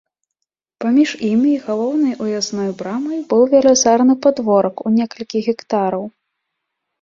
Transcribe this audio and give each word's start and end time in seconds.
Паміж 0.83 1.09
ім 1.27 1.41
і 1.49 1.51
галоўнай 1.65 2.15
уязной 2.27 2.71
брамай 2.79 3.19
быў 3.35 3.43
велізарны 3.53 4.13
падворак 4.25 4.75
у 4.87 4.95
некалькі 4.97 5.45
гектараў. 5.51 6.03